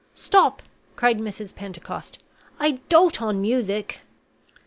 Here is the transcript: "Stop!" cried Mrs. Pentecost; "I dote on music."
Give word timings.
"Stop!" 0.15 0.63
cried 0.95 1.19
Mrs. 1.19 1.53
Pentecost; 1.53 2.17
"I 2.59 2.79
dote 2.89 3.21
on 3.21 3.39
music." 3.39 4.01